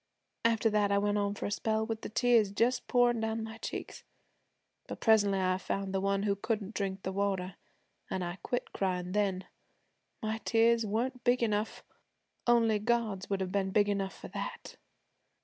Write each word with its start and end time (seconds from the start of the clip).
After 0.43 0.67
that 0.71 0.91
I 0.91 0.97
went 0.97 1.19
on 1.19 1.35
for 1.35 1.45
a 1.45 1.51
spell 1.51 1.85
with 1.85 2.01
the 2.01 2.09
tears 2.09 2.51
just 2.51 2.87
pourin' 2.87 3.19
down 3.19 3.43
my 3.43 3.59
cheeks. 3.59 4.03
But 4.87 4.99
presently 4.99 5.39
I 5.39 5.59
found 5.59 5.93
the 5.93 6.01
one 6.01 6.23
who 6.23 6.35
couldn't 6.35 6.73
drink 6.73 7.03
the 7.03 7.11
water, 7.11 7.53
an' 8.09 8.23
I 8.23 8.37
quit 8.37 8.73
cryin' 8.73 9.11
then. 9.11 9.45
My 10.19 10.39
tears 10.39 10.87
weren't 10.87 11.23
big 11.23 11.43
enough; 11.43 11.83
only 12.47 12.79
God's 12.79 13.29
would 13.29 13.41
have 13.41 13.51
been 13.51 13.69
big 13.69 13.87
enough 13.89 14.17
for 14.17 14.29
that. 14.29 14.75